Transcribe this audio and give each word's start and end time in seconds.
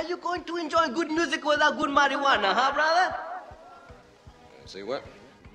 Are 0.00 0.08
you 0.08 0.16
going 0.16 0.44
to 0.44 0.56
enjoy 0.56 0.88
good 0.94 1.10
music 1.10 1.44
without 1.44 1.76
good 1.76 1.90
marijuana, 1.90 2.54
huh, 2.54 2.72
brother? 2.72 3.14
Say 4.64 4.82
what? 4.82 5.04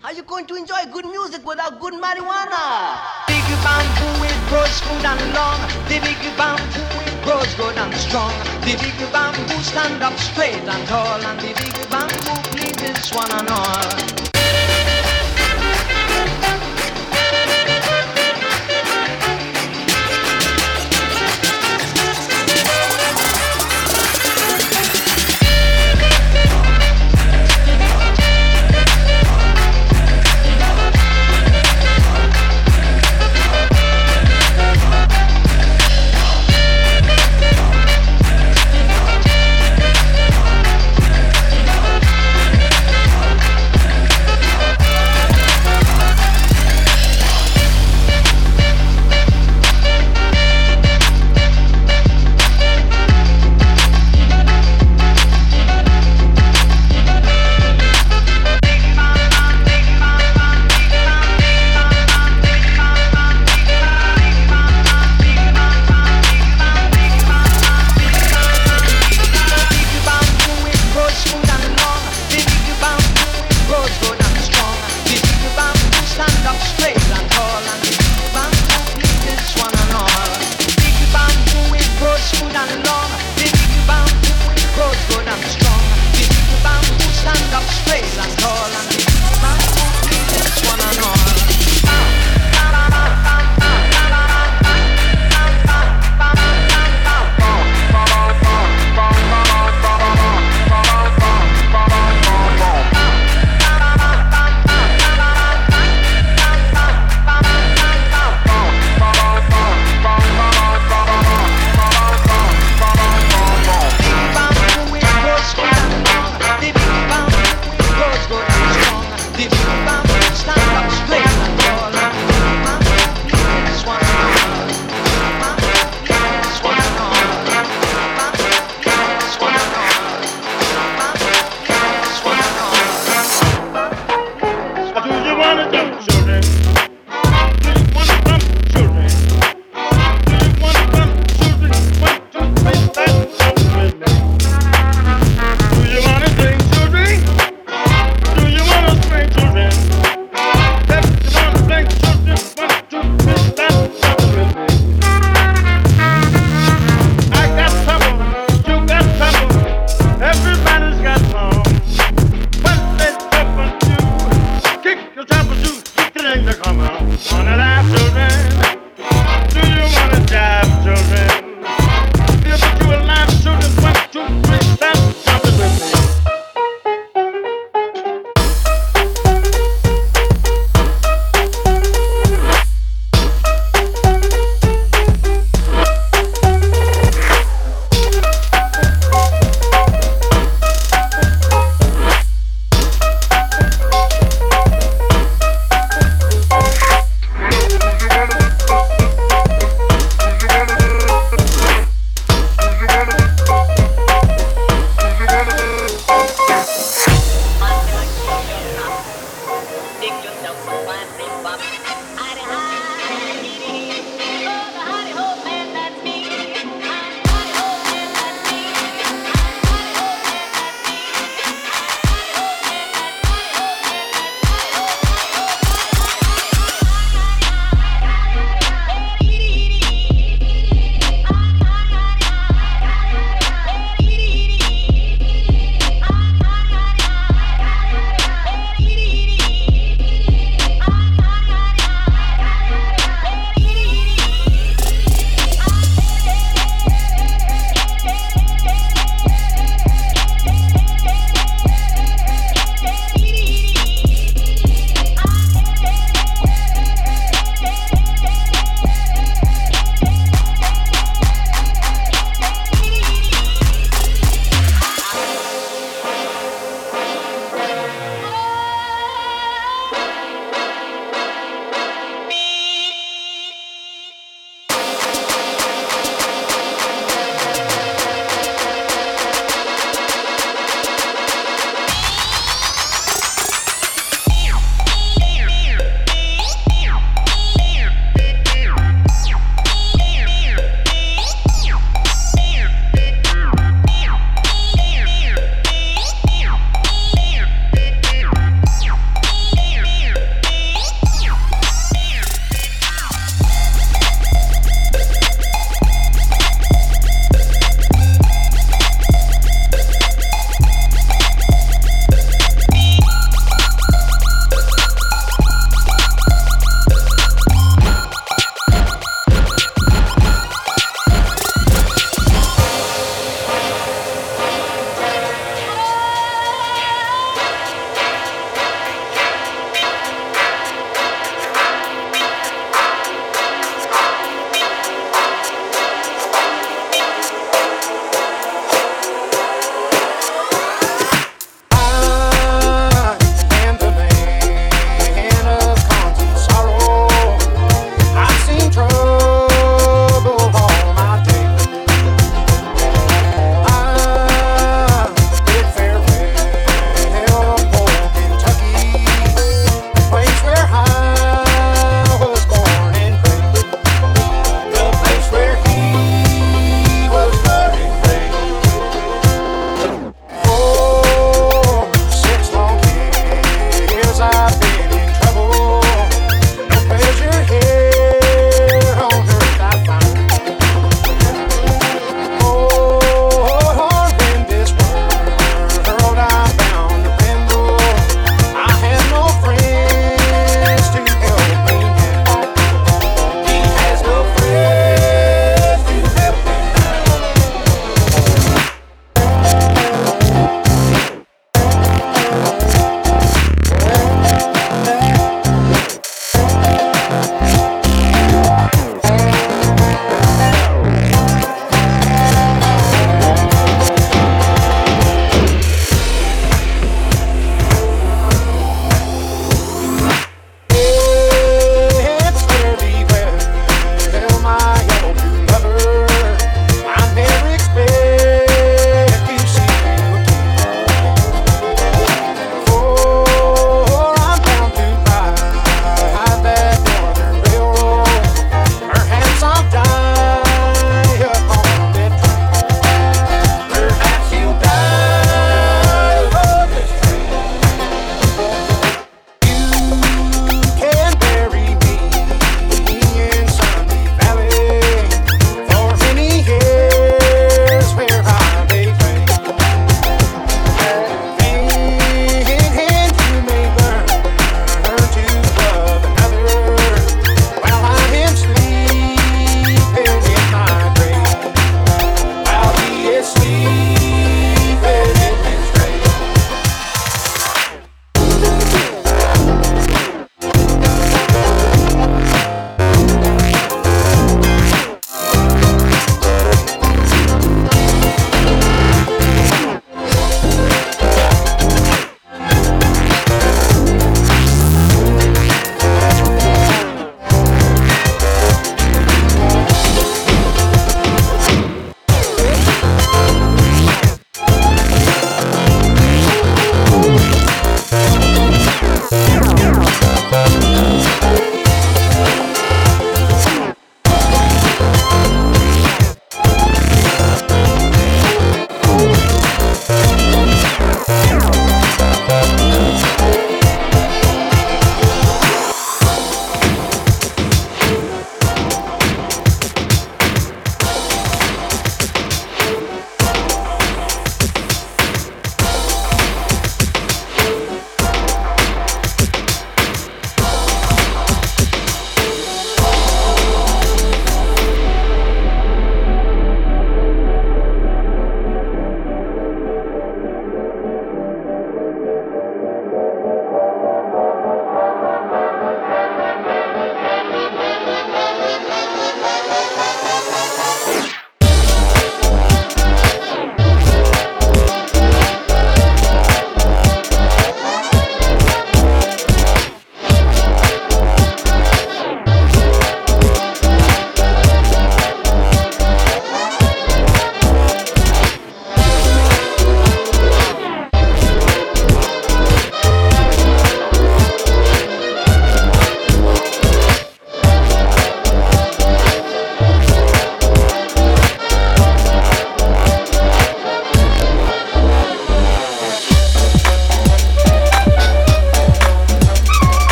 How 0.00 0.10
you 0.10 0.22
going 0.22 0.44
to 0.44 0.54
enjoy 0.54 0.84
good 0.92 1.06
music 1.06 1.46
without 1.46 1.80
good 1.80 1.94
marijuana? 1.94 3.00
Big 3.26 3.40
bamboo 3.64 4.24
it 4.28 4.36
grows 4.52 4.80
good 4.82 5.04
and 5.12 5.24
long. 5.32 5.60
The 5.88 5.96
big 6.04 6.20
bamboo 6.36 6.84
it 7.08 7.24
grows 7.24 7.54
good 7.54 7.78
and 7.78 7.94
strong. 7.94 8.34
The 8.68 8.76
big 8.76 9.12
bamboo 9.16 9.62
stand 9.62 10.02
up 10.02 10.12
straight 10.18 10.60
and 10.60 10.88
tall, 10.88 11.24
and 11.24 11.40
the 11.40 11.54
big 11.56 11.88
bamboo 11.88 12.36
pleases 12.52 13.14
one 13.16 13.32
and 13.32 13.48
all. 13.48 14.23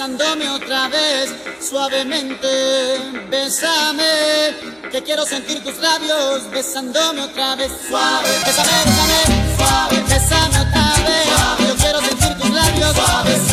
besándome 0.00 0.48
otra 0.48 0.88
vez 0.88 1.30
suavemente. 1.60 2.48
Bésame, 3.28 4.56
que 4.90 5.02
quiero 5.02 5.26
sentir 5.26 5.62
tus 5.62 5.76
labios 5.76 6.50
besándome 6.50 7.20
otra 7.20 7.54
vez 7.56 7.70
suave. 7.86 8.30
Bésame, 8.46 8.70
bésame, 8.86 9.56
suave. 9.58 10.04
Bésame 10.08 10.58
otra 10.58 10.94
vez. 11.04 11.26
Suave. 11.26 11.68
Yo 11.68 11.76
quiero 11.76 12.00
sentir 12.00 12.38
tus 12.38 12.50
labios 12.50 12.96
suaves. 12.96 13.49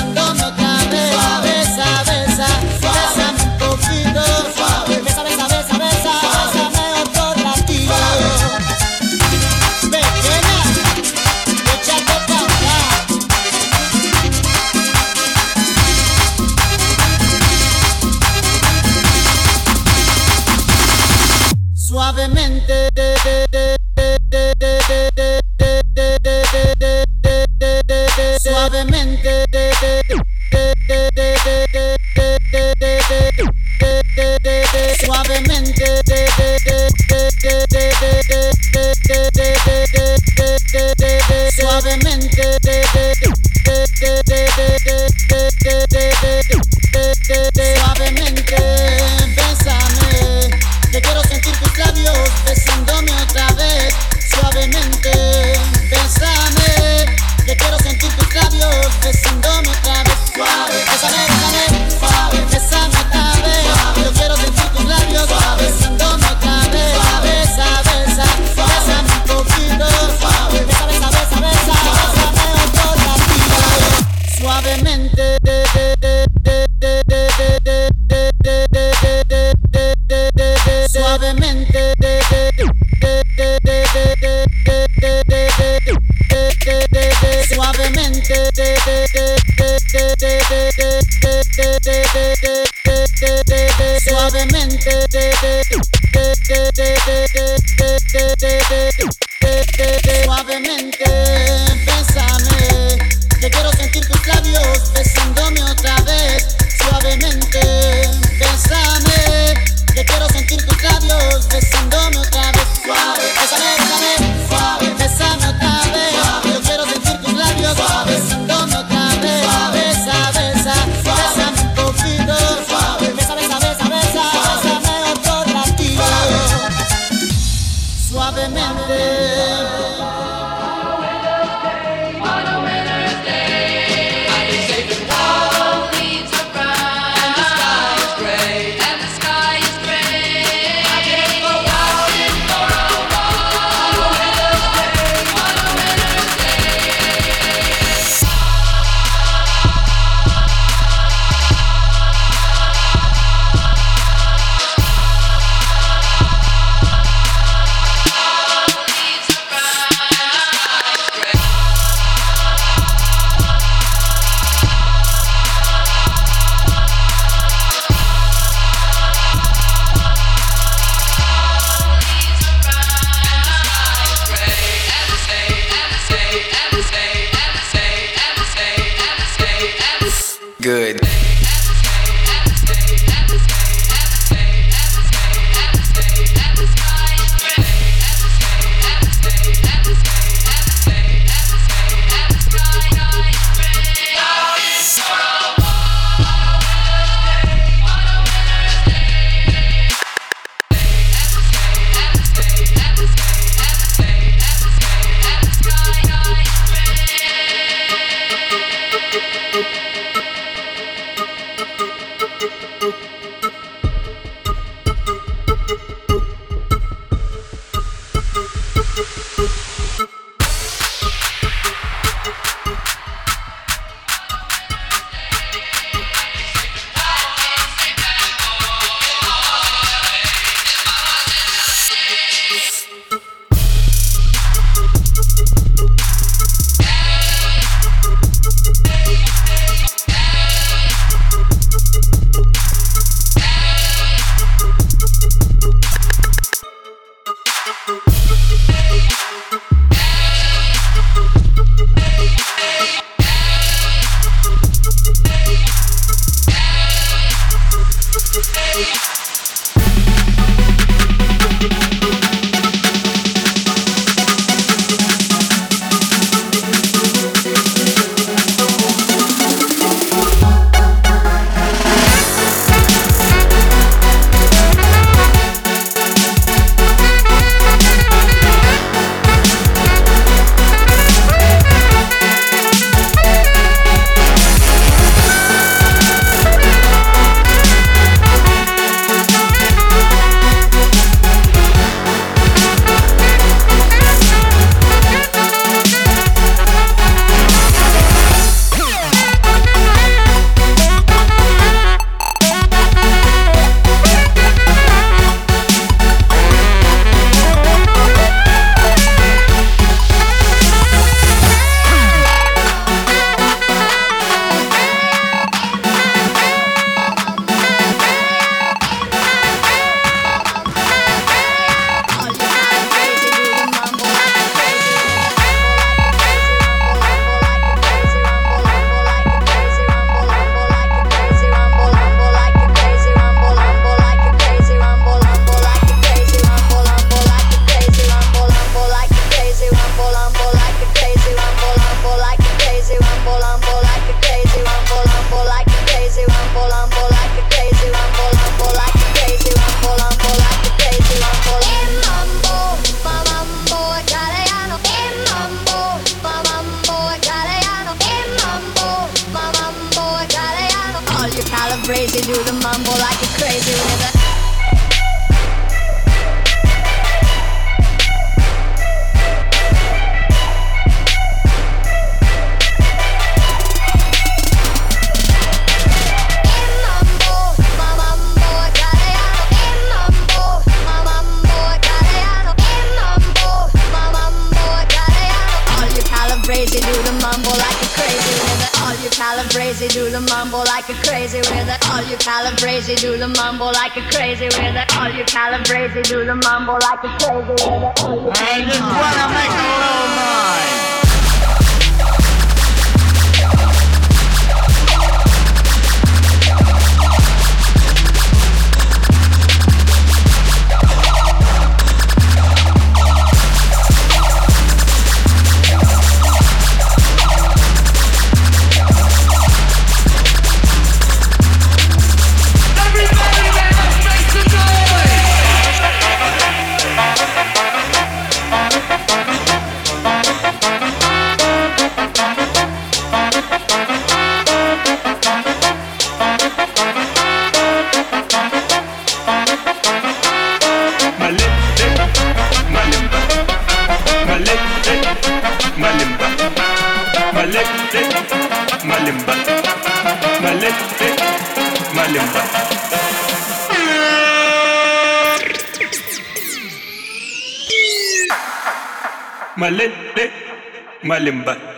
Malimba. 461.08 461.77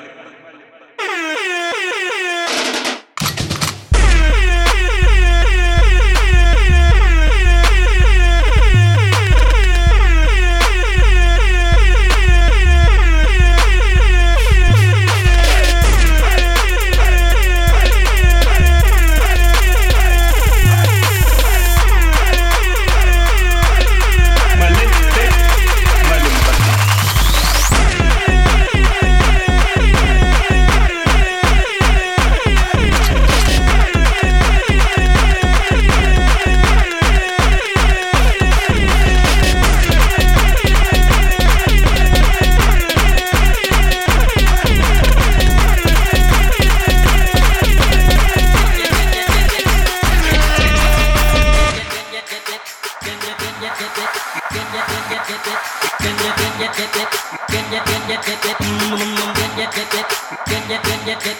Get 61.09 61.39